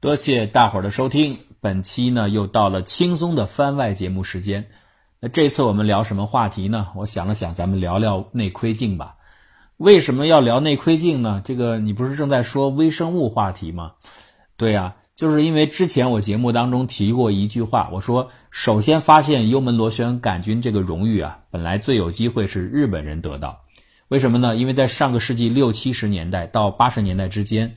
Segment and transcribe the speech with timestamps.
[0.00, 4.68] 多谢大伙儿的收听，本期呢又到了轻松的番外节目时间。
[5.18, 6.86] 那这次我们聊什么话题呢？
[6.94, 9.16] 我想了想，咱们聊聊内窥镜吧。
[9.76, 11.42] 为什么要聊内窥镜呢？
[11.44, 13.94] 这个你不是正在说微生物话题吗？
[14.56, 23.64] 对呀，就是因为之前我节目当中提过一句话，我说首先发现幽门螺旋杆菌这个荣誉啊，本来最有机会是日本人得到。
[24.06, 24.54] 为什么呢？
[24.54, 27.74] 因为在上个世纪六七十年代到八十年代之间。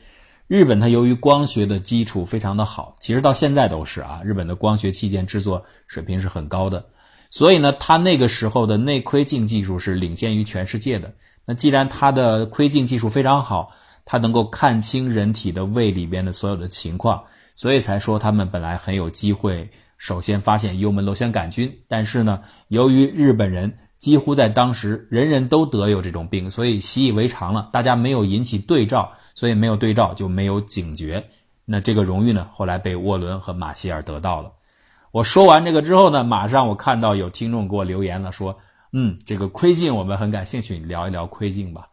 [0.51, 6.85] 日本它由于光学的基础非常的好，其实到现在都是啊，日本的光学器件制作水平是很高的，
[7.29, 11.09] 所以呢，它那个时候的内窥镜技术是领先于全世界的。
[11.45, 13.71] 那既然它的窥镜技术非常好，
[14.03, 17.23] 它能够看清人体的胃里边的所有的情况，
[17.55, 19.65] 所以才说他们本来很有机会
[19.97, 21.73] 首先发现幽门螺旋杆菌。
[21.87, 29.09] 但是呢，由于日本人几乎在当时人人都得有这种病，所以习以为常了，大家没有引起对照。
[29.33, 31.25] 所以没有对照就没有警觉，
[31.63, 34.51] 那这个荣誉呢，后来被沃伦和马歇尔得到了。
[35.11, 38.55] 我说完这个之后呢，马上我看到有听众给我留言了，说，
[38.91, 41.87] 嗯，这个窥镜我们很感兴趣，聊一聊窥镜吧。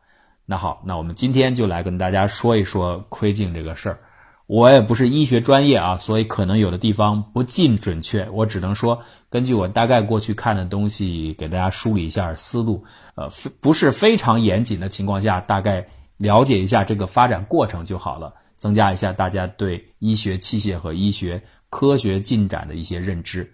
[0.44, 4.00] 那好，那我们今天就来跟大家说一说窥镜这个事儿。
[4.48, 12.84] 我也不是医学专业啊，所以可能有的地方不尽准确，我只能说根据我大概过去看的东西，给大家梳理一下思路。
[13.14, 15.86] 呃，不是非常严谨的情况下，大概。
[16.20, 21.40] 了解一下这个发展过程就好了，增加一下大家对医学器械和医学
[21.70, 23.48] 科学进展的一些认知。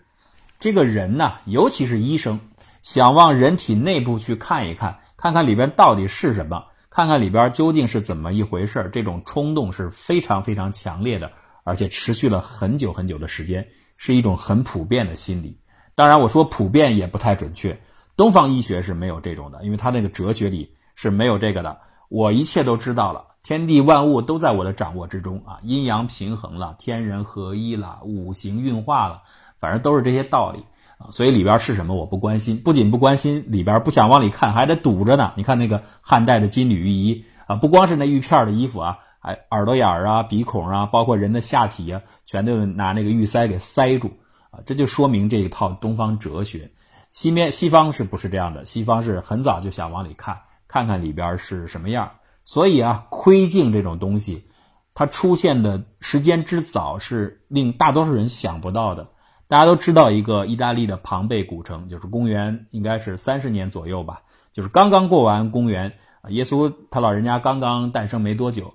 [0.58, 2.41] 这个人呢，尤其是医生，
[2.81, 6.64] 想往人体内部去看一看，看看里边到底是什么，
[6.95, 11.33] 看看里边究竟是怎么一回事这种冲动是非常非常强烈的，
[11.64, 15.59] 而且持续了很久很久的时间，是一种很普遍的心理。
[15.97, 17.77] 当然，我说普遍也不太准确，
[18.17, 21.77] 东方医学是没有这种的，因为他那个哲学里是没有这个的。
[22.11, 29.20] 我一切都知道了，天地万物都在我的掌握之中啊，阴阳平衡了，天人合一了，五行运化了，
[29.58, 30.64] 反正都是这些道理
[30.98, 31.11] 啊。
[31.11, 35.33] 所以里边是什么我不关心，不仅不关心，里边不想往里看，还得堵着呢。
[35.36, 44.13] 你看那个汉代的金缕玉衣啊，不光是那玉片的衣服啊，还耳朵眼儿啊、鼻孔啊，包括人的下体啊，全都拿那个玉塞给塞住
[44.51, 44.61] 啊。
[44.67, 46.70] 这就说明这一套东方哲学，
[47.11, 48.64] 西面西方是不是这样的？
[48.67, 50.39] 西方是很早就想往里看。
[50.67, 52.11] 看看里边是什么样，
[52.45, 54.48] 所以啊，窥镜这种东西，
[54.92, 59.07] 它出现的时间之早是令大多数人想不到的。
[59.47, 64.23] 大家都知道一个意大利的庞贝古城，就是公元应该是三十年左右吧，
[64.53, 65.93] 就是刚刚过完公元，
[66.29, 68.73] 耶稣他老人家刚刚诞生没多久，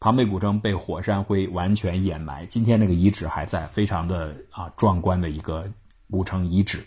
[0.00, 5.68] 庞贝古城被火山灰完全掩埋，今天那个遗址还在，非常的啊壮观的一个
[6.10, 6.84] 古城遗址。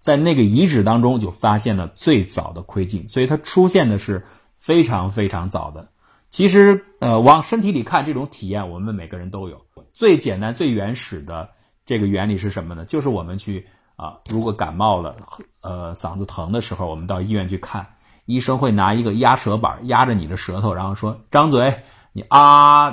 [0.00, 4.24] 在那个遗址当中，就发现了最早的窥镜，所以它出现的是
[4.58, 5.88] 非常非常早的。
[6.30, 9.60] 其实，呃，往身体里看，这种体验我们每个人都有。
[9.92, 11.50] 最简单、最原始的
[11.88, 12.84] 这个原理是什么呢？
[12.84, 13.66] 就是我们去
[13.96, 15.16] 啊，如果感冒了，
[15.62, 17.94] 呃，嗓子疼的时候，我们到医院去看，
[18.26, 21.82] 医生会拿一个压舌板压着你的舌头，然后说：“张嘴，
[22.12, 22.90] 你啊，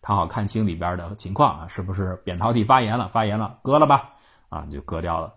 [0.00, 3.10] 他好看清里边的情况啊，是不是扁桃体发炎了？
[3.12, 4.08] 发炎了，割了吧，
[4.48, 5.34] 啊，就割掉了。”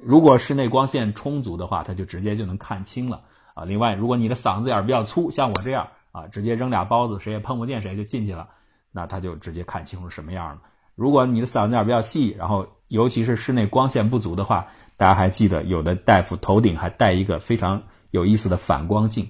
[0.00, 3.22] 如果室内光线充足的话，他就直接就能看清了
[3.54, 3.64] 啊。
[3.64, 8.48] 另外，如果你的嗓子眼比较粗，像我这样啊，直接扔俩包子，谁也碰不见谁就进去了，
[8.92, 10.60] 那他就直接看清楚什么样了。
[10.96, 17.80] 如果你的嗓子眼比较细，然后尤其是室内光线不足的话，大家还记得有的大夫头顶还戴一个非常
[18.10, 19.28] 有意思的反光镜，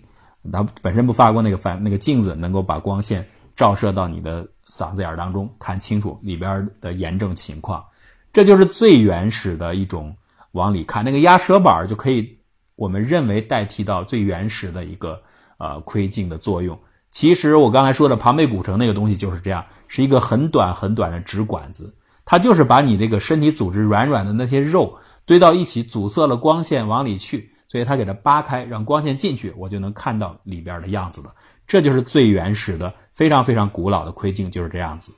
[0.51, 7.85] 它本身不发光，那个反那个镜子能够把光线照射到你的嗓子眼当中，看清楚里边的炎症情况。
[8.33, 10.17] 这就是最原始的一种。
[10.53, 12.39] 往里看，那个压舌板就可以，
[12.77, 15.21] 我们认为代替到最原始的一个
[15.59, 16.79] 呃窥镜的作用。
[17.17, 21.95] 其实我刚才说的庞贝古城那个东西就是这样，是一个很短很短的直管子，
[22.27, 31.33] 它就是把你这个身体组织软软的那些肉堆到一起，阻塞了光线往里去，所以它给它扒开，让光线进去，我就能看到里边的样子了。
[31.67, 35.15] 这就是最原始的、非常非常古老的窥镜，就是这样子。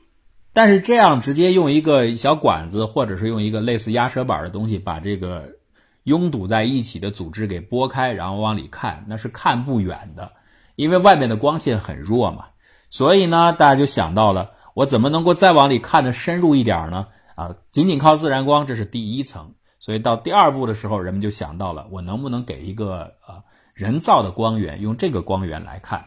[0.53, 5.56] 但是这样直接用一个小管子，或者是用一个类似压舌板的东西，把这个
[6.04, 10.30] 拥堵在一起的组织给拨开，然后往里看，那是看不远的，
[10.78, 12.45] 因为外面的光线很弱嘛。
[12.89, 17.09] 所以呢，大家就想到了，我怎么能够再往里看的深入一点呢？
[17.34, 19.54] 啊，仅仅靠自然光，这是第一层。
[19.80, 23.42] 所以到第二步的时候，人们就想到了，我能不能给一个啊
[23.75, 26.04] 人造的光源，用这个光源来看？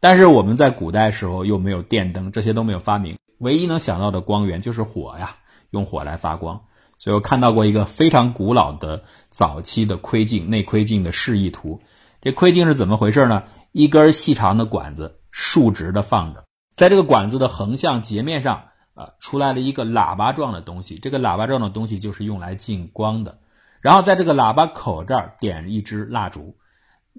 [0.00, 3.16] 但是我们在古代时候又没有电灯，这些都没有发明。
[3.38, 5.36] 唯一能想到的光源就是火呀，
[5.70, 6.60] 用火来发光。
[6.98, 11.78] 所以我看到过一个非常古老的早期的窥镜内窥镜的示意图。
[12.22, 13.42] 这窥镜是怎么回事呢？
[13.74, 16.44] 一根细长的管子竖直的放着，
[16.76, 18.62] 在这个管子的横向截面上
[18.94, 20.96] 呃，出来了一个喇叭状的东西。
[20.96, 23.36] 这个喇叭状的东西就是用来进光的。
[23.80, 26.56] 然后在这个喇叭口这儿点一支蜡烛，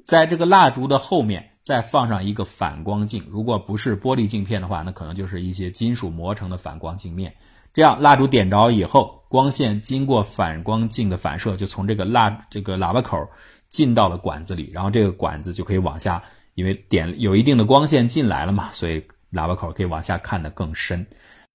[0.06, 3.22] 在这个蜡烛的后面再放上一个反光镜。
[3.30, 7.36] 如果不是玻璃镜片的话，那可能就是一些金属磨成的反光镜面。
[7.74, 13.28] 这样蜡烛点着以后，光线经过反光镜的反射，就从这个蜡这个喇叭口
[13.68, 16.24] 进到了管子里，然后这个管子就可以往下，
[16.56, 19.00] 因为点有一定的光线进来了嘛，所以
[19.31, 21.06] 喇叭口可以往下看得更深。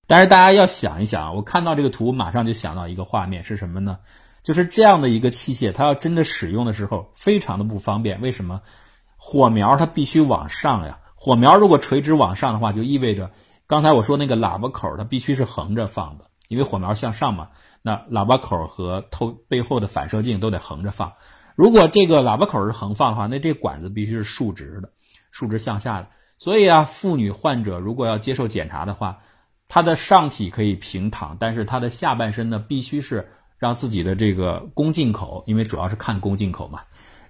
[0.06, 3.98] 但是大家要想一想，我看到这个图，马上就想到一个画面是什么呢？
[4.42, 8.20] 就是这样的一个器械，它要真的使用的时候，非常的不方便。
[8.20, 8.60] 为什么？
[9.16, 10.98] 火苗它必须往上呀。
[11.14, 13.30] 火苗如果垂直往上的话，就意味着
[13.66, 17.48] 刚才我说那个喇叭口它必须是横着放的，因为火苗向上嘛。
[17.82, 21.12] 那喇叭口和透背后的反射镜都得横着放。
[21.60, 24.88] 如果这个喇叭口是横放的话，那这管子必须是竖直的，
[25.30, 26.06] 竖直向下的。
[26.38, 29.18] 所以啊，妇女患者如果要接受检查的话，
[29.68, 33.28] 她的上体可以平躺，但是她的下半身呢，必须是。
[33.58, 36.80] 让自己的这个宫颈口，因为主要是看宫颈口嘛，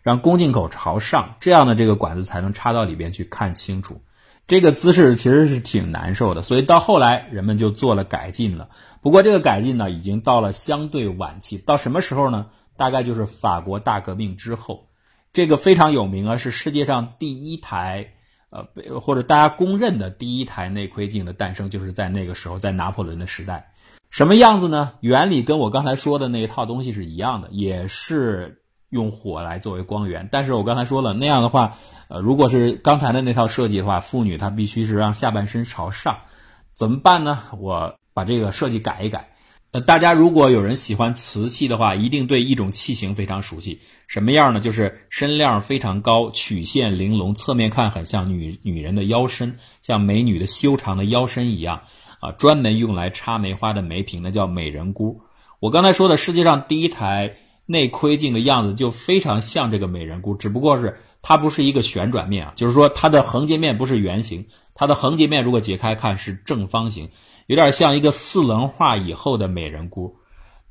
[0.01, 4.01] 让宫颈口朝上，这样的这个管子才能插到里边去看清楚。
[4.47, 8.69] 这个姿势其实是挺难受的，所以到后来人们就做了改进了。
[9.03, 12.47] 不过这个改进呢，已经到了相对晚期，到什么时候呢？
[12.81, 14.89] 大概就是法国大革命之后。
[15.35, 18.15] 这个非常有名啊，是世界上第一台，
[18.49, 18.67] 呃，
[19.01, 23.71] 或者大家公认的第一台内窥镜的诞生，就是在那个时候，在拿破仑的时代。
[24.09, 24.93] 什么样子呢？
[25.01, 30.27] 原理跟我刚才说的那一套东西是一样的，也是用火来作为光源。
[30.33, 31.77] 但是我刚才说了，那样的话，
[32.09, 36.19] 呃，如果是刚才的那套设计的话，妇女她必须是让下半身朝上，
[36.75, 37.43] 怎么办呢？
[37.59, 39.29] 我把这个设计改一改。
[39.73, 43.81] 呃，大家如果有人喜欢瓷器的话，一定对一种器型非常熟悉。
[44.09, 44.59] 什么样呢？
[44.59, 51.81] 就是身量非常高，曲线玲珑，侧面看很像女女人的腰身，像美女的修长的腰身一样。
[52.19, 55.23] 啊，专门用来插梅花的梅瓶，那叫美人菇。
[55.59, 64.45] 我刚才说的世界上第一台内窥镜的样子就非常像这个美人菇，只不过是它不是一个旋转面啊，就是说它的横截面不是圆形，
[64.75, 67.09] 它的横截面如果解开看是正方形，
[67.51, 70.15] 有点像一个四棱化以后的美人菇。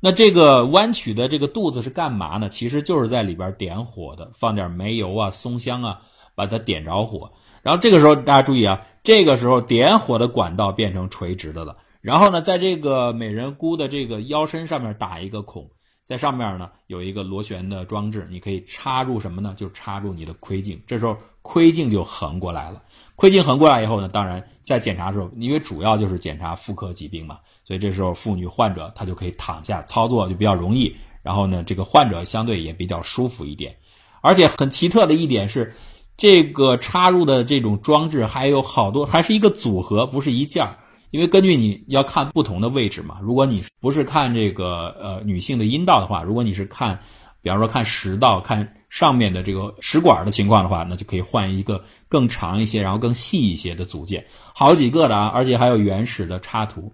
[0.00, 2.48] 那这个弯曲的这个肚子是干嘛呢？
[2.48, 6.00] 其实就是在里边点火的，放点煤油啊、松香啊，
[6.34, 7.32] 把它点着火。
[7.60, 8.80] 然后这个时候大家注意啊。
[9.02, 15.68] 这个时候点火的管道变成垂直的了，然后呢，在这个美人菇的这个腰身上面打一个孔，
[16.10, 19.54] 在上面呢有一个螺旋的装置，你可以插入什么呢？
[19.56, 22.82] 就插入你的窥镜，这时候窥镜就横过来了。
[23.14, 30.92] 窥镜横过来以后呢，当然在检查的时候，因为主要就是检查妇科疾病嘛，所以这时候妇女患者她就可以躺下操作就比较容易，
[31.22, 33.72] 然后呢，这个患者相对也比较舒服一点，
[34.20, 35.72] 而且很奇特的一点是。
[36.16, 40.76] 这个插入的这种装置还有好多，还是一个组合，不是一件儿。
[41.10, 43.18] 因为根据你要看不同的位置嘛。
[43.22, 46.98] 如果你不是看这个呃女性的阴道的话，如果你是看，
[47.42, 54.24] 比方说看食道、看上面的这个食管的情况的话，那就可以换一个更长一些，然后更细一些的组件，
[54.54, 56.92] 好几个的啊，而且还有原始的插图。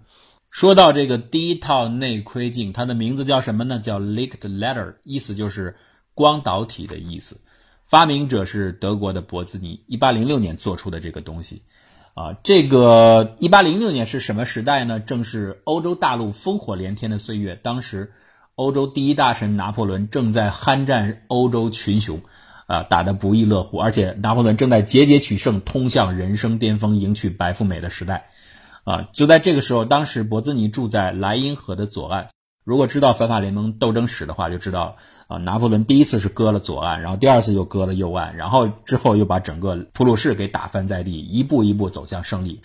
[0.49, 3.79] 说到这个第一套内窥镜，它的名字叫什么呢？
[3.79, 5.75] 叫 Licked Letter，意思就是
[6.13, 7.39] 光导体的意思。
[7.85, 11.61] 发明者是德国的博兹尼，一八零六年做出的这个东西，
[12.17, 14.99] 啊，这个一八零六年是什么时代呢？
[14.99, 17.55] 正是欧洲大陆烽火连天的岁月。
[17.61, 18.11] 当时，
[18.55, 22.19] 欧洲第一大神拿破仑正在酣战欧洲群雄，
[22.65, 23.77] 啊，打得不亦乐乎。
[23.77, 28.31] 而且，拿破仑正在节节取胜，通向人生巅峰，迎娶白富美的时代，
[28.83, 32.29] 啊，就在这个时候，当时博兹尼住在莱茵河的左岸。
[32.67, 34.97] 如果知道反法联盟斗争史的话，就知道
[35.27, 42.59] 啊，拿破仑第一次是割了左岸，然后第二次又割了右岸，然后之后又把整个普鲁士给打翻在地，一步一步走向胜利。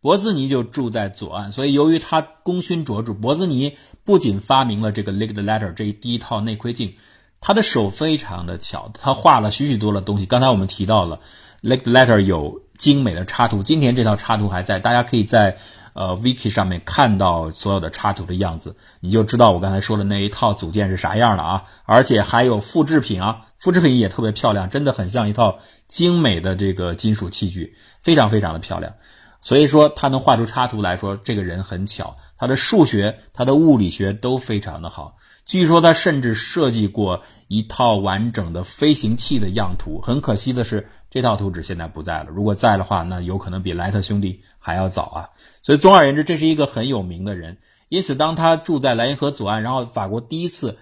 [0.00, 6.94] 博兹尼就住在左岸，所以由于他功勋卓著，博兹尼不仅发明了这个 linked letter 这一第一套内窥镜，
[7.40, 10.26] 他的手非常的巧，他画了许许多的东西。
[10.26, 11.20] 刚才我们提到了
[11.62, 15.58] linked letter 有精美的插图，今天这套插图还在，大家可以在。
[15.94, 21.64] 呃，Wiki 上面看到所有的插图的样子，你就知道我刚才说的那一套组件是啥样了啊！
[21.86, 25.58] 而且还有复制品啊，复制品也特别漂亮，真的很像一套
[25.88, 28.94] 精美的这个金属器具，非常非常的漂亮。
[29.40, 35.16] 所以说他能画出插图来说，这个人很巧，他的数学、他的物理学都非常的好。
[35.44, 40.00] 据说他甚至设计过一套完整的飞行器的样图。
[40.00, 42.26] 很可惜的是，这套图纸现在不在了。
[42.30, 44.42] 如果在的话，那有可能比莱特兄弟。
[44.60, 45.28] 还要早啊，
[45.62, 47.56] 所以总而言之，这是一个很有名的人。
[47.88, 50.76] 因此，当他住在莱茵河左岸，然后法国第一次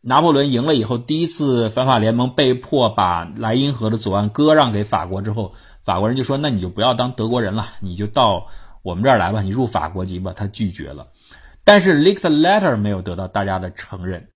[0.00, 5.54] 拿破仑赢了以后，第一次反法联盟被迫把莱茵河的左岸割让给法国之后，
[5.84, 8.48] 法国人就说：“那你就不要当德国人了，你就到
[8.82, 10.32] 我们这儿来吧，你入法国籍吧。
[10.34, 11.06] 他拒绝了。
[11.62, 14.30] 但是 Licked Letter 没有得到大家的承认。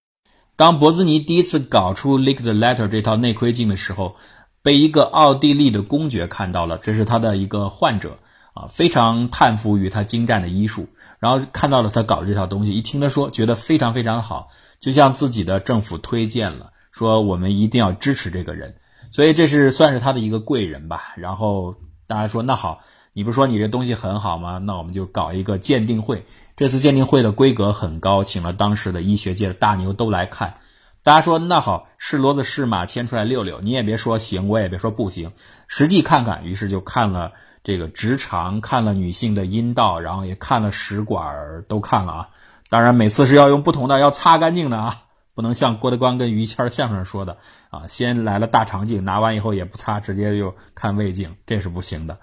[0.55, 4.15] 当博兹尼第一次搞出 Licked Letter 这套内窥镜的时候，
[4.63, 8.19] 被一个奥地利的公爵看到了，这是他的一个患者
[8.55, 10.89] 啊，非常叹服于他精湛的医术。
[11.19, 14.49] 然后看到了他搞的这套东西，一听他说，觉得非常非常好，
[14.81, 18.77] 就向自己的政府推荐了，说我们一定要支持这个人。
[19.11, 21.15] 所以这是算是他的一个贵人吧。
[21.17, 21.77] 然后
[22.07, 22.81] 大家说，那好，
[23.13, 24.59] 你不是说你这东西很好吗？
[24.59, 26.25] 那我们就搞一个鉴定会。
[26.57, 30.55] 这次鉴定会的规格很高，请了当时的医学界的大牛都来看。
[31.03, 33.61] 大家说，那好，是骡子是马，牵出来溜溜。
[33.61, 35.33] 你也别说行，我也别说不行，
[35.67, 36.45] 实际看看。
[36.45, 37.33] 于是就看了。
[37.65, 42.29] 这个直肠看了女性的阴道，然后也看了食管，都看了啊。
[42.69, 45.05] 当然，每次是要用不同的，要擦干净的啊，
[45.37, 47.39] 不能像郭德纲跟于谦相声说的
[47.71, 52.19] 啊，先来了大肠镜，拿完以后也不擦，直接又看胃镜，这是不行的。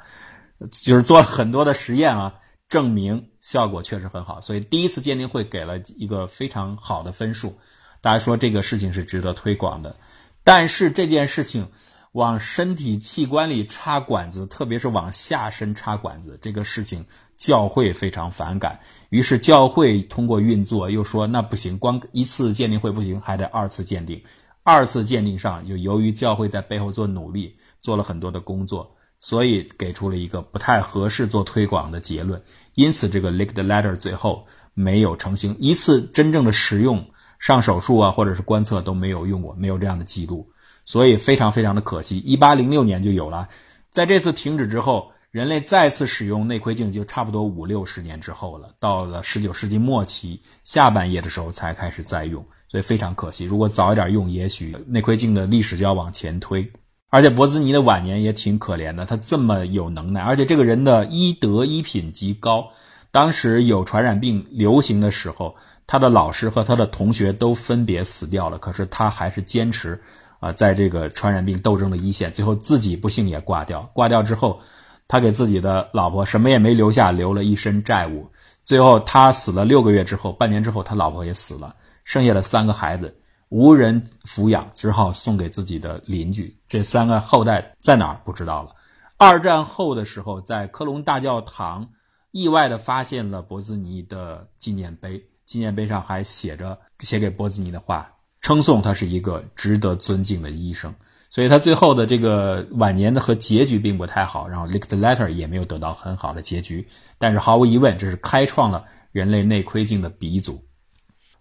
[0.70, 2.34] 就是做了很多的实验啊，
[2.68, 7.58] 证明效果确实很好，所以第一次鉴定会给了一个非常好的分数。
[8.02, 9.96] 大家说这个事情是值得推广的，
[10.44, 11.68] 但是这件事情。
[12.14, 17.06] 往身体器官里插管子，特别是往下身插管子，这个事情
[17.38, 18.80] 教会非常反感。
[19.10, 24.20] 于是教会通过运作又说那不行，光一次鉴定会不行，还得二次鉴定。
[24.64, 32.42] 二次鉴定上，就由于教会在背后做努力，做了很多的工作，所以给出了一个不太合适做推广的结论。
[32.74, 37.08] 因此，这个 licked letter 最后没有成型，一次真正的使用
[37.40, 40.48] 上手术啊，或者是观测都没有用过，没有这样的记录。
[40.86, 43.48] 所以非常非常的可惜，一八零六年就有了，
[43.92, 48.70] 在这次停止之后，人类再次使用内窥镜就差不多五六十年之后了。
[48.80, 53.46] 到了十九世纪末期下半叶的时候才开始再用，所以非常可惜。
[53.46, 56.68] 如果早一点用，也许内窥镜的历史就要往前推。
[57.12, 62.68] 而且博兹尼的晚年也挺可怜的，他这么有能耐，而且这个人的医德医品极高。
[63.12, 65.56] 当时有传染病流行的时候，
[65.92, 70.00] 他的老师和他的同学都分别死掉了，可是他还是坚持。
[70.40, 73.82] 啊，在这个传染病斗争的一线，最后自己不幸也挂掉。
[73.92, 74.62] 挂掉之后，
[75.08, 78.30] 他给自己的老婆什么也没留下，留了一身债务。
[78.64, 83.20] 最后他死了六个月之后，半年之后他老婆也死了，剩下的三个孩子
[83.50, 86.56] 无人抚养，只好送给自己的邻居。
[86.68, 88.70] 这三个后代在哪儿不知道了。
[89.18, 91.90] 二战后的时候，在科隆大教堂
[92.30, 98.14] 意外的发现了博兹尼的纪念碑，纪念碑上还写着写给博兹尼的话。
[98.42, 100.94] 称颂他是一个值得尊敬的医生，
[101.32, 106.88] 所以他最后的这个晚年的和结局并不太好，然后 Licked Letter 也没有得到很好的结局。
[107.18, 110.64] 但是毫无疑问，这是开创了人类内窥镜的鼻祖。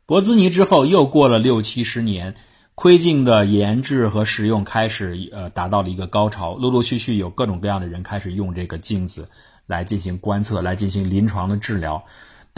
[0.07, 2.35] 博兹尼之后又过了六七十年，
[2.75, 9.29] 窥镜的研制和使用开始呃达到了一个高潮，陆陆续续有各种各样的人开始用这个镜子
[9.67, 12.05] 来进行观测，来进行临床的治疗。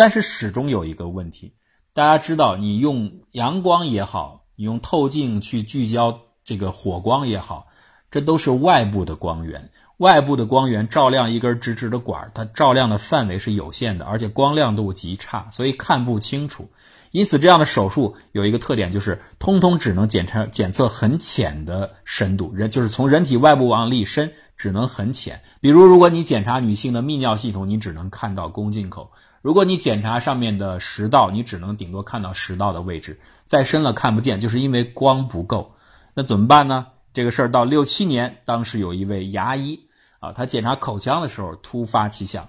[0.01, 1.53] 但是始终有一个问题。
[1.93, 7.67] 大家知道，你用阳光也好，你用透镜去聚焦这个火光也好，
[8.11, 9.71] 这都是外部的光源。
[9.99, 16.71] 外部的光源照亮一根直直的管，它照亮的范围是有限的，而且光亮度极差，所以看不清楚。
[17.11, 25.43] 因此，这样的手术有一个特点，就是通通只能检查检测很浅的深度，人就是从人体外部往里伸，只能很浅。
[25.61, 29.11] 比如，如果你检查女性的泌尿系统，你只能看到宫颈口。
[29.43, 35.75] 如果你检查上面的食道，你只能顶多看到食道的位置，再深了看不见，就是因为光不够。
[36.13, 36.87] 那怎么办呢？
[37.15, 39.81] 这个事儿到六七年，当时有一位牙医
[40.19, 42.47] 啊，他检查口腔的时候突发奇想，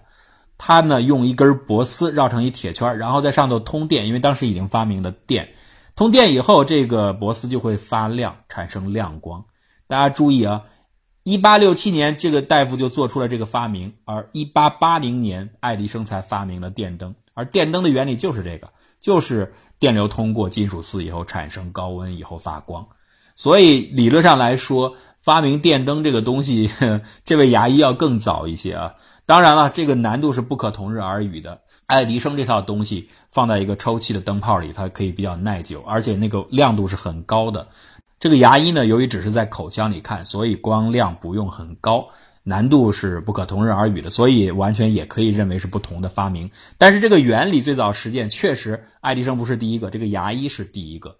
[0.57, 5.47] 他呢用一根铂丝绕成一铁圈，然后在上头通电，因为当时已经发明了电，
[5.95, 9.43] 通电以后这个铂丝就会发亮，产生亮光。
[9.87, 10.61] 大家注意啊。
[11.23, 17.13] 一八六七年，这个大夫就做出了这个发明，而一八八零年，爱迪生才发明了电灯。
[17.33, 22.87] 而电灯的原理就是这个，就是电流通过金属丝以后产生高温以后发光。
[23.35, 26.71] 所以理论上来说，发明电灯这个东西，
[27.23, 28.95] 这位牙医要更早一些啊。
[29.27, 31.61] 当然了，这个难度是不可同日而语的。
[31.85, 37.67] 爱迪生这套东西放在一个抽气的灯泡里，它可以比较耐久，而且那个亮度是很高的。
[38.21, 42.07] 这个牙医呢，由于只是在口腔里看，所以光亮不用很高，
[42.43, 46.51] 难度是不可同日而语的，所以完全也可以认为是不同的发明。
[46.77, 51.17] 但是这个原理最早实践确实，爱迪生不是第一个，这个牙医是第一个。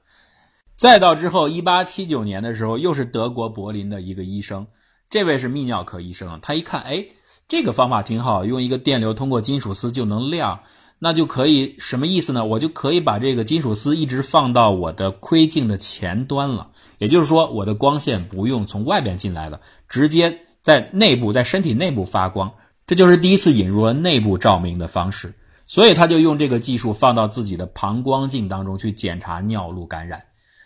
[0.78, 4.68] 再到之后，一八七九年的时候，又是德国柏林的一个医生，
[5.10, 7.04] 这位是泌尿科医生，他一看，哎，
[7.48, 10.60] 这个方法挺好，用一个电流通过金属丝就能亮。
[11.04, 12.46] 那就可以什么意思呢？
[12.46, 16.70] 我就可以把这个金属丝一直放到我的窥镜的前端了，
[17.02, 22.52] 也就是说，我的光线不用从外边进来了，直接在内部，在身体内部发光。
[22.86, 25.34] 这就是第一次引入了内部照明的方式。
[25.66, 30.22] 所以他就用这个技术放到自己的膀胱镜当中去检查尿路感染。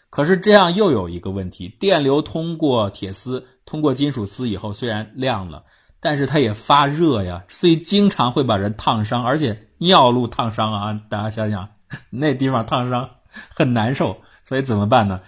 [0.09, 5.63] 可是这样又有一个问题：电流通过铁丝、通过金属丝以后，虽然亮了，
[6.01, 9.23] 但是它也发热呀，所以经常会把人烫伤。
[9.23, 11.69] 而且尿路烫伤啊，大家想想，
[12.09, 13.09] 那地方烫伤
[13.55, 14.17] 很难受。
[14.43, 15.21] 所以怎么办呢？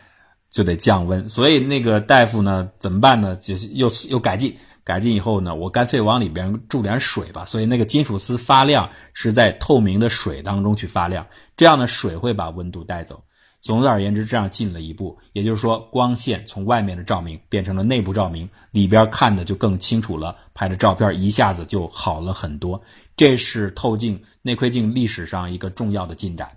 [0.57, 1.29] 就得降温。
[1.29, 3.35] 所以那个大夫呢，怎么办呢？
[3.35, 4.57] 就是又又改进。
[4.83, 7.45] 改进以后呢，我干脆往里边注点水吧。
[7.45, 13.21] 所以那个金属丝发亮是在透明的水当中去发亮，这样的水会把温度带走。
[13.61, 22.81] 总而言之，这样进了一步，也就是说，光线从外面的照明变成了内部照明，里边看的就更清楚了，拍的照片一下子就好了很多。
[23.15, 26.49] 这是透镜内窥镜历史上一个重要的进展。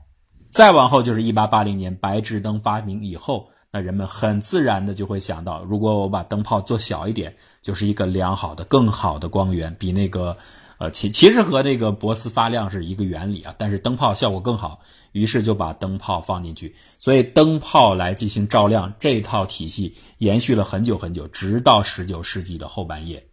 [0.53, 3.49] 再往后就是一八八零年白炽灯发明以后。
[3.73, 10.37] 那人们很自然的就会想到，如果我把灯泡做小一点，就是一个良好的、更好的光源，比那个，
[10.79, 14.81] 呃，其其实和那个铂丝发亮是一个原理啊，但是灯泡效果更好，
[15.13, 23.25] 于是就把灯泡放进去，所以灯泡来进行照亮这套体系延续了很久很久，直到十九世纪的后半叶。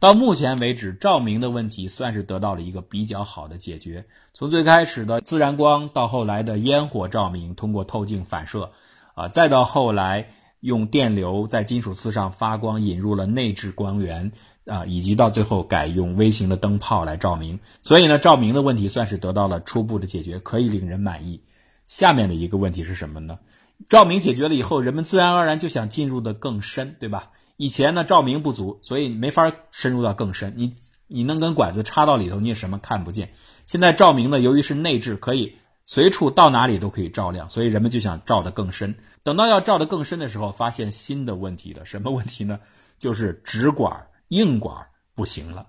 [0.00, 4.04] 到目前为止，照明的问题算是得到了一个比较好的解决。
[4.34, 8.72] 从最开始的自然光，到后来的烟火照明，通过透镜反射。
[9.16, 10.28] 啊，再到后来
[10.60, 14.30] 用电流在金属丝上发光，引入了内置光源
[14.66, 17.58] 啊，以及到最后改用微型的灯泡来照明。
[17.82, 21.40] 所以呢，照明的问题算是得到了初步的解决，可以令人满意。
[21.86, 23.38] 下面的一个问题是什么呢？
[23.88, 27.30] 照明解决了以后，人们自然而然就想进入的更深，对吧？
[27.56, 30.52] 以前呢，照明不足，所以没法深入到更深。
[30.58, 30.74] 你
[31.06, 33.30] 你弄根管子插到里头，你也什么看不见。
[33.66, 35.56] 现在照明呢，由于是内置，可以。
[35.86, 38.94] 随处到哪里都可以照亮，所以人们就想照得更深。
[39.22, 41.84] 等到要照得更深的时候，发现新的问题了。
[41.84, 42.58] 什么问题呢？
[42.98, 45.66] 就是直管、硬管不行了。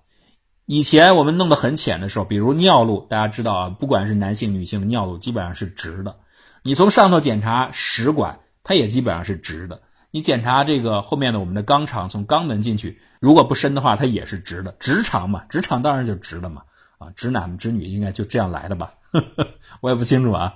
[0.66, 6.18] 以前我们弄得很浅的时候，比如尿路，大家知道啊，不管是男性、女性的尿路基本上是直的。
[6.64, 9.82] 你从上头检查食管，它也基本上是直的。
[10.10, 14.76] 你检查这个后面的我们的肛肠，从肛门进去，如果不深的话，它也是直的。
[14.80, 16.64] 直肠嘛，直肠当然就直了嘛。
[16.98, 18.94] 啊，直男直女应该就这样来的吧？
[19.82, 20.56] 我也不清楚啊，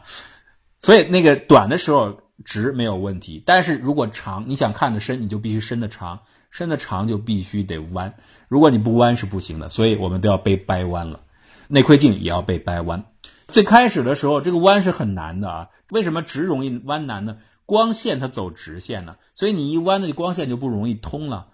[0.79, 8.13] 所以那个短的时候直没有问题，但是如果长，你想看的深，你就必须伸的长，伸的长就必须得弯，
[8.47, 11.21] 如果你不弯是不行的，所以我们都要被掰弯了，
[11.67, 13.05] 内窥镜也要被掰弯。
[13.47, 17.37] 最开始的时候，这个弯是很难的啊，为什么直容易弯难呢？
[17.65, 21.47] 光线它走直线呢，所以你一弯，那光线就不容易通了。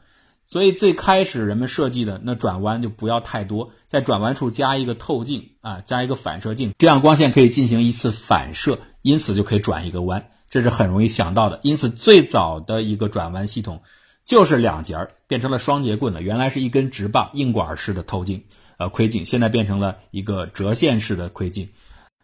[0.48, 11.60] 所以最开始人们设计的那转弯就不要太多，在转弯处加一个透镜啊，加一个反射镜，这样光线可以进行一次反射，因此就可以转一个弯，这是很容易想到的。
[11.64, 13.82] 因此最早的一个转弯系统
[14.26, 18.46] 就是两节儿变成了双节棍了，原来是一根直棒硬管式的透镜，
[18.78, 21.68] 呃窥镜，现在变成了一个折线式的窥镜，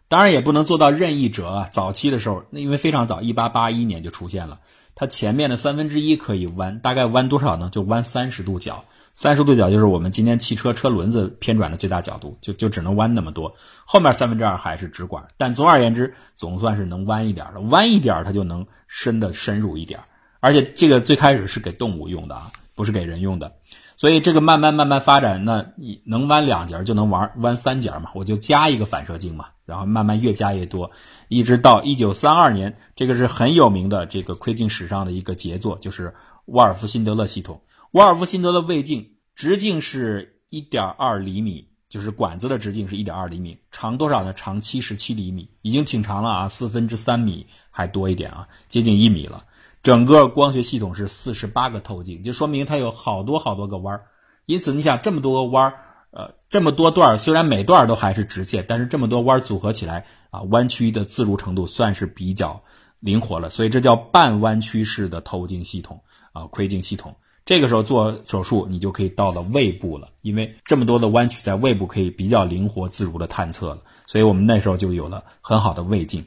[0.08, 1.68] 当然也不能做到任意折啊。
[1.70, 4.60] 早期的时候，那因为非常早，一八八一年就出现了。
[4.94, 7.68] 它前面的三分之一可以弯，大概弯多少呢？
[7.72, 13.54] 就弯三十度角，三十度角就是我们今天汽车车轮子偏转的最大角度，就就只能弯那么多。
[13.84, 17.60] 后面三分之二还是直管，但总而言之，总算是能弯一点了。
[17.62, 19.98] 弯一点它就能深的深入一点，
[20.40, 23.52] 而且这个最开始是给动物用的啊，不是给人用的。
[23.96, 28.10] 所以这个慢慢慢慢发展，那你能弯两节就能玩弯三节嘛？
[28.14, 30.90] 我就加一个反射镜嘛，然后慢慢越加越多，
[31.28, 36.14] 一直到一九三二年，这个是很有名的这个窥镜史上的一个杰作，就是
[36.46, 37.60] 沃尔夫辛德勒系统。
[37.92, 44.32] 沃尔夫辛德勒胃镜直径是一点二厘米，就是管子的直径是一点二厘米，长多少呢？
[44.34, 49.44] 长七十七厘米，已经挺长了啊，四分之三米还多一点啊，接近一米了。
[49.82, 54.02] 整个光学系统是四十八个透镜，就说明它有好多好多个弯儿。
[54.46, 55.74] 因此，你想这么多个弯儿，
[56.16, 62.62] 呃，这么多段虽然每段都还是直线，但是这么多弯组合起来啊，弯曲的自如程度算是比较
[63.00, 63.50] 灵活了。
[63.50, 66.00] 所以这叫半弯曲式的透镜系统
[66.32, 67.16] 啊，窥镜系统。
[67.44, 73.82] 这个时候做手术，你就可以到了胃部了，因为这么多的弯曲在胃部可以比较灵活自如的探测了。
[74.06, 76.24] 所以我们那时候就有了很好的胃镜。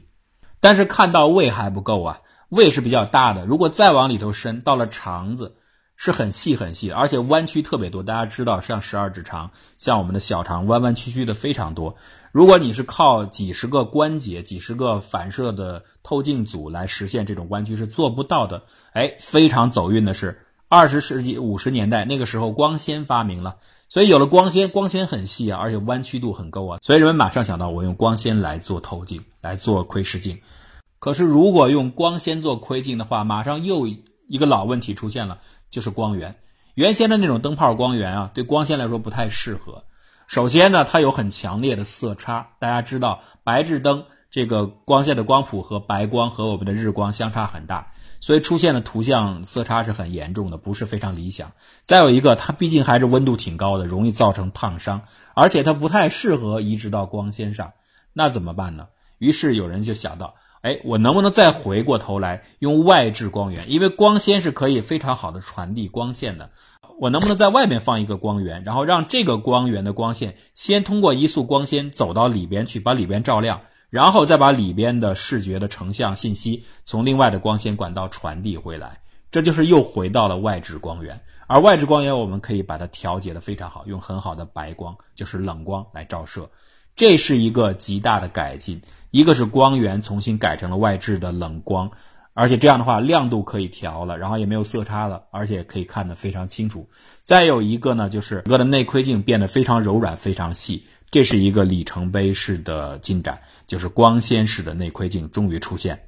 [0.60, 2.20] 但是看到胃还不够啊。
[2.50, 5.56] 胃是比较大的，如果再往里头伸，到了肠子
[6.00, 8.04] 是很细很细，而且弯曲特别多。
[8.04, 11.96] 大家知道，像十二指肠，像我们的小肠，弯弯曲曲的非常多。
[12.30, 18.62] 如果你是靠几十个关节、几十个反射的透镜组来实现这种弯曲，是做不到的。
[18.92, 23.56] 哎，非常走运的是，二十世纪五十年代那个时候光纤发明了，
[23.88, 30.38] 所以有了光纤，光纤很细啊，而且弯曲度很够啊，所以人们马上想到，我用光纤来做透镜，来做窥视镜。
[31.00, 33.88] 可是，如果用光纤做窥镜的话，马上又
[34.28, 35.38] 一个老问题出现了，
[35.70, 36.36] 就是光源。
[36.74, 39.84] 原先的那种灯泡光源啊，对光纤来说不太适合。
[40.26, 42.50] 首先呢，它有很强烈的色差。
[42.58, 51.50] 大家知道，白炽灯这个光线的光谱和白光和我们的日光相差很大，所以出现的图像色差是很严重的，不是非常理想。
[51.84, 55.02] 再有一个，它毕竟还是温度挺高的，容易造成烫伤，
[55.34, 57.72] 而且它不太适合移植到光纤上。
[58.12, 58.88] 那怎么办呢？
[59.18, 63.70] 于是有人就想到，哎，我能不能再回过头来用外置光源？
[63.70, 66.50] 因为光纤是可以非常好的传递光线的。
[67.00, 79.00] 我能不能在外面放一个光源，然后让这个光源的光线先通过一束光纤走到里边去，把里边照亮，然后再把里边的视觉的成像信息从另外的光纤管道传递回来？
[79.30, 81.20] 这就是又回到了外置光源。
[81.46, 86.50] 而外置光源我们可以把它调节的非常好，用很好的白光，就是冷光来照射。
[86.96, 91.90] 这是一个极大的改进，一个是光源重新改成了外置的冷光。
[92.34, 96.88] 而且这样的话，亮度可以调了，然后也没有色差了，而且可以看得非常清楚。
[97.24, 106.00] 再有一个呢，就是整个的内窥镜变得非常柔软、非常细，这是一个里程碑式的进展，就是光纤式的内窥镜终于出现。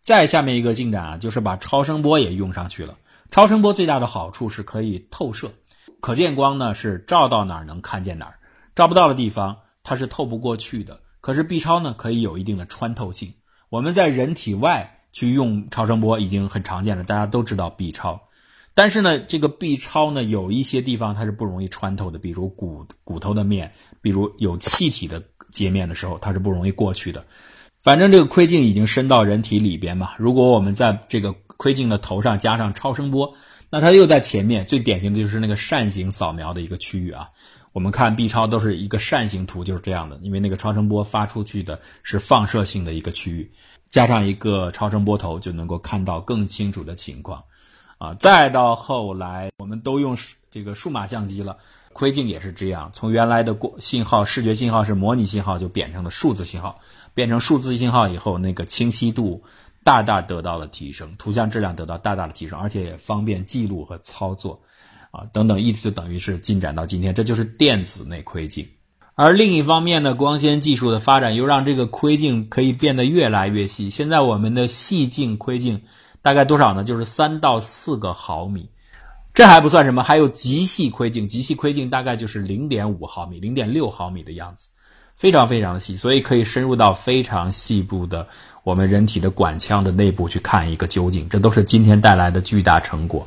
[0.00, 2.96] 再下面一个进展啊，就是把超声波也用上去了。
[3.30, 5.52] 超声波最大的好处是可以透射，
[6.00, 8.38] 可见光呢是照到哪儿能看见哪儿，
[8.74, 11.00] 照不到的地方它是透不过去的。
[11.24, 13.32] 可是 B 超呢可以有一定的穿透性，
[13.70, 14.90] 我们在人体外。
[15.16, 18.20] 去用超声波已经很常见了，大家都知道 B 超，
[18.74, 27.24] 但是呢，这个 B 超呢，有一些地方它是不容易穿透的，比如骨骨头的面，比如有气体的界面的时候，它是不容易过去的。
[27.84, 33.32] 反正这个窥镜已经伸到人体里边嘛，如果我们在这个窥镜的头上加上超声波，
[33.70, 37.28] 那它又在前面，最典型的就是那个扇形扫描的一个区域啊。
[37.74, 43.50] 我们看 B 超都是一个扇形图，就是这样的，因为那个超声波发出去的是放射性的一个区域。
[43.88, 47.42] 加上一个超声波头，就能够看到更清楚的情况，
[47.98, 50.16] 啊，再到后来，我们都用
[50.52, 51.56] 这个数码相机了，
[51.92, 56.78] 窥镜也是这样，从原来的过信号视觉信号是模拟信号，就变成了数字信号，
[57.12, 59.42] 变成数字信号以后，那个清晰度
[59.82, 64.60] 大大得到了提升，图像质量得到大大的提升，而且也方便记录和操作，
[65.14, 68.66] 啊，等等，一直等于是进展到今天，这就是电子内窥镜。
[69.14, 73.88] 而另一方面呢，光纤技术的发展又让这个窥镜可以变得越来越细。
[73.88, 75.82] 现在我们的细镜窥镜
[76.20, 76.82] 大概多少呢？
[76.82, 78.68] 就是三到四个毫米，
[79.32, 81.28] 这还不算什么，还有极细窥镜。
[81.28, 84.68] 极细窥镜大概就是零点五毫米、零点六毫米的样子，
[85.14, 88.26] 非常非常的细，所以可以深入到非常细部的
[88.64, 91.28] 我们人体的管腔的内部去看一个究竟。
[91.28, 93.24] 这都是今天带来的巨大成果。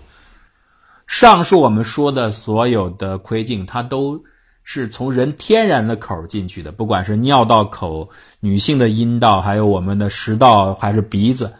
[1.07, 4.23] 上述我们说的所有的窥镜，它都。
[4.69, 8.09] 是从人天然的口进去的，不管是尿道口、
[8.41, 11.53] 女性的阴道，还有我们的食道，还是鼻子，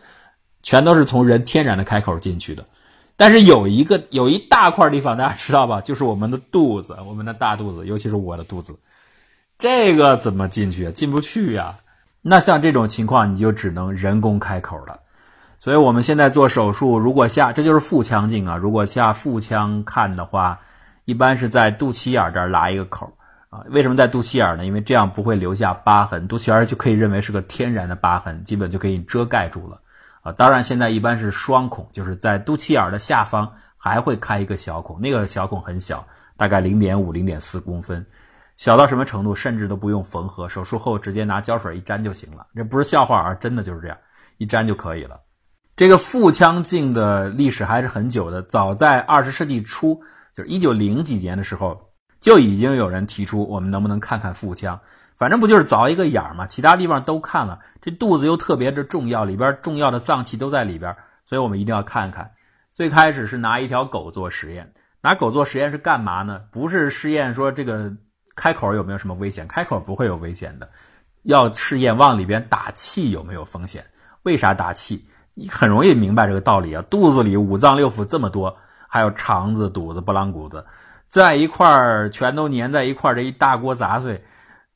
[0.61, 2.65] 全都是从人天然的开口进去的。
[3.15, 5.79] 但是有一个有一大块地方，大家知道吧？
[5.79, 8.77] 就是我们的肚子，我们的大肚子，尤其是我的肚子，
[9.57, 10.91] 这个怎么进去？
[10.91, 11.77] 进不去呀。
[12.21, 14.99] 那像这种情况，你就只能人工开口了。
[15.59, 18.55] 所以我们现在做手术，如果下，这就是腹腔镜啊。
[18.55, 20.59] 如果下腹腔看的话。
[21.09, 23.09] 一般是在肚脐眼这儿拉一个口
[23.49, 24.65] 啊，为什么在肚脐眼呢？
[24.65, 29.79] 因为这样不会留下疤痕，肚脐眼就可以认为是个天然的疤痕，基本就可以遮盖住了
[30.21, 30.33] 啊。
[30.33, 38.05] 当然，现在一般是双孔，就是在肚脐眼的下方还会开一个小孔，那个小孔很小，大概零点五、零点四公分，
[38.57, 42.45] 小到什么程度，甚至都不用缝合，手术后直接拿胶水一粘就行了。
[42.53, 43.97] 这不是笑话啊，真的就是这样，
[44.39, 45.17] 一粘就可以了。
[45.77, 50.01] 这个腹腔镜的历史还是很久的，早在二十世纪初。
[50.35, 51.79] 就是一九零几年的时候，
[52.19, 54.79] 就已经有人提出，我们能不能看看腹腔？
[55.17, 62.27] 反正不就是凿一个眼儿嘛，其他地方都看了，这肚子又特别的重要，里边重要的脏器都在里边，所以我们一定要看看。
[62.73, 66.41] 最开始是拿一条狗做实验，拿狗做实验是干嘛呢？
[66.51, 67.93] 不是试验说这个
[68.35, 70.67] 开口有没有什么危险，开口不会有危险的，
[71.21, 73.85] 要试验往里边打气有没有风险。
[74.23, 75.07] 为啥打气？
[75.37, 78.57] 你很容易明白这个道理啊，肚子里五脏六腑这么多。
[78.89, 80.65] 还有肠子、肚子、拨浪鼓子，
[81.09, 84.23] 在一块儿全都粘在一块儿，这一大锅杂碎。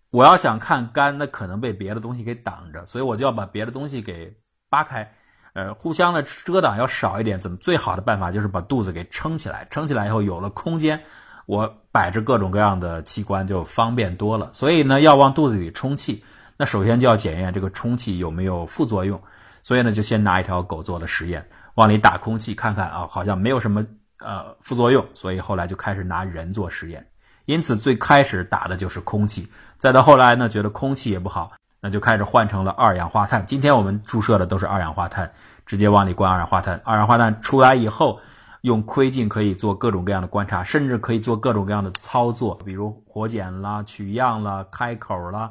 [0.09, 4.35] 我要想看干，那可能被别的东西给挡着，所以我就要把别的东西给
[4.69, 5.09] 扒开，
[5.53, 7.39] 呃，互相的遮挡要少一点。
[7.39, 11.01] 怎么最好的办法就是把肚子给撑起来，撑起来以后有了空间，
[11.45, 14.49] 我摆着各种各样的器官就方便多了。
[14.51, 16.21] 所以呢，要往肚子里充气，
[16.57, 19.19] 那首先就要检验这个充气有没有副作用。
[19.63, 21.45] 所以呢，就先拿一条狗做了实验，
[21.75, 23.85] 往里打空气看看啊，好像没有什么。
[24.23, 27.03] 呃，副作用，所以后来就开始拿人做实验。
[27.45, 33.43] 因此最开始打的就是空气，再到后来呢，觉得空气也不好，那就开始换成了二氧化碳。
[33.47, 35.33] 今天我们注射的都是二氧化碳，
[35.65, 36.79] 直接往里灌二氧化碳。
[36.85, 38.19] 二氧化碳出来以后，
[38.61, 45.49] 用窥镜可以做各种各样的观察，甚至可以做各种各样的操作，比如活检啦、取样啦、开口啦，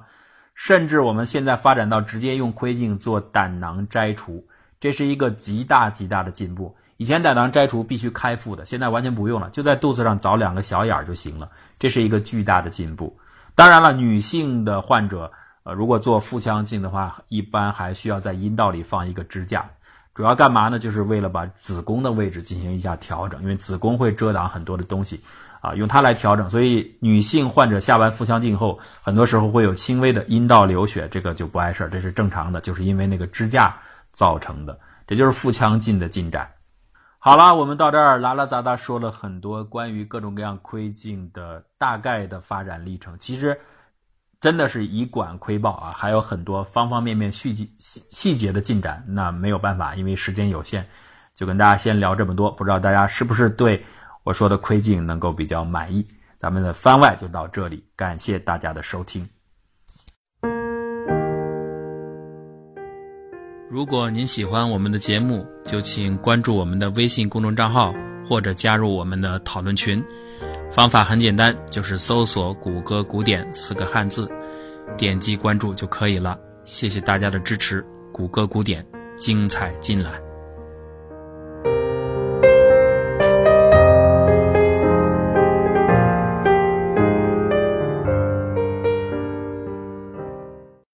[0.62, 4.46] 甚至我们现在发展到直接用窥镜做胆囊摘除，
[4.78, 6.76] 这是一个极大极大的进步。
[6.98, 13.18] 以前胆囊摘除必须开腹的，现在完全不用了，就在肚子上凿两个小眼儿就行了，这是一个巨大的进步。
[13.54, 19.66] 当然了，女性的患者，呃，如果做腹腔镜的话，一般还需要在阴道里放一个支架。
[20.12, 20.78] 主要干嘛呢？
[20.78, 25.22] 就是为了把子宫的位置进行一下调整，因为子宫会遮挡很多的东西，
[25.60, 26.48] 啊，用它来调整。
[26.50, 33.76] 所以女性患者下完腹腔镜后，很多时候会有轻微的阴道流血，这个就不碍事儿，这是正常的，就是因为那个支架
[34.10, 34.78] 造成的。
[35.06, 36.50] 这就是腹腔镜的进展。
[37.18, 43.58] 好了，我们到这儿拉拉杂杂说了很多关于各种各样窥镜的大概的发展历程，其实。
[44.40, 50.82] 真的是以管窥豹啊，还有很多方方面面细节细细节的进展，那没有办法，因为时间有限，
[51.34, 52.50] 就跟大家先聊这么多。
[52.50, 53.84] 不知道大家是不是对
[54.22, 56.04] 我说的窥镜能够比较满意？
[56.38, 59.26] 咱们的番外就到这里，感谢大家的收听。
[63.70, 67.94] 如果您喜欢我们的节目，就请关注我们的微信公众账号，
[68.28, 70.02] 或者加入我们的讨论群。
[70.72, 74.30] 方法很简单，就是搜索“谷歌古典”四个汉字，
[74.96, 76.38] 点击关注就可以了。
[76.64, 78.84] 谢谢大家的支持，谷歌古典
[79.16, 80.29] 精彩尽览。